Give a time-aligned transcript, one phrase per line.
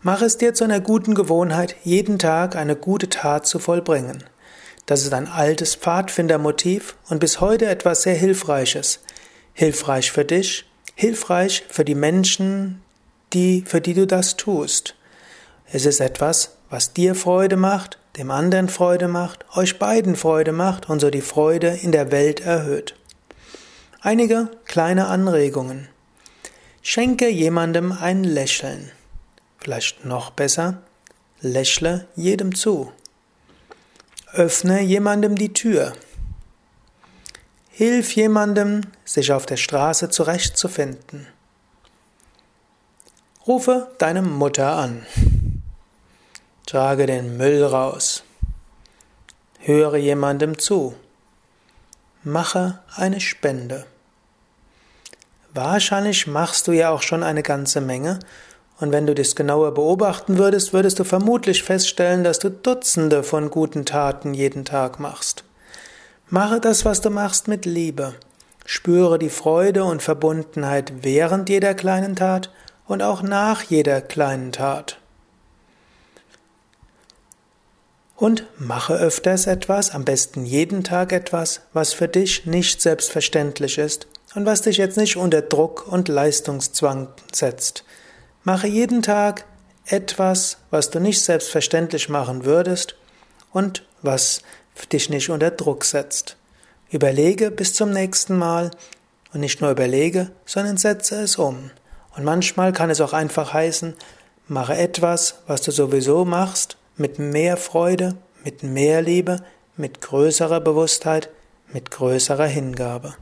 [0.00, 4.22] Mach es dir zu einer guten Gewohnheit, jeden Tag eine gute Tat zu vollbringen.
[4.86, 9.00] Das ist ein altes Pfadfindermotiv und bis heute etwas sehr Hilfreiches.
[9.54, 12.80] Hilfreich für dich, hilfreich für die Menschen,
[13.32, 14.94] die, für die du das tust.
[15.72, 20.88] Es ist etwas, was dir Freude macht, dem anderen Freude macht, euch beiden Freude macht
[20.88, 22.94] und so die Freude in der Welt erhöht.
[24.00, 25.88] Einige kleine Anregungen.
[26.82, 28.92] Schenke jemandem ein Lächeln.
[29.58, 30.82] Vielleicht noch besser,
[31.40, 32.92] lächle jedem zu.
[34.32, 35.94] Öffne jemandem die Tür.
[37.70, 41.26] Hilf jemandem, sich auf der Straße zurechtzufinden.
[43.46, 45.06] Rufe deine Mutter an.
[46.66, 48.22] Trage den Müll raus.
[49.60, 50.94] Höre jemandem zu.
[52.22, 53.86] Mache eine Spende.
[55.54, 58.18] Wahrscheinlich machst du ja auch schon eine ganze Menge
[58.80, 63.50] und wenn du das genauer beobachten würdest, würdest du vermutlich feststellen, dass du Dutzende von
[63.50, 65.44] guten Taten jeden Tag machst.
[66.30, 68.14] Mache das, was du machst, mit Liebe.
[68.64, 72.52] Spüre die Freude und Verbundenheit während jeder kleinen Tat
[72.86, 74.98] und auch nach jeder kleinen Tat.
[78.14, 84.06] Und mache öfters etwas, am besten jeden Tag etwas, was für dich nicht selbstverständlich ist
[84.34, 87.84] und was dich jetzt nicht unter Druck und Leistungszwang setzt.
[88.48, 89.44] Mache jeden Tag
[89.84, 92.94] etwas, was du nicht selbstverständlich machen würdest
[93.52, 94.40] und was
[94.90, 96.38] dich nicht unter Druck setzt.
[96.90, 98.70] Überlege bis zum nächsten Mal
[99.34, 101.72] und nicht nur überlege, sondern setze es um.
[102.16, 103.92] Und manchmal kann es auch einfach heißen,
[104.46, 109.42] mache etwas, was du sowieso machst, mit mehr Freude, mit mehr Liebe,
[109.76, 111.28] mit größerer Bewusstheit,
[111.74, 113.14] mit größerer Hingabe.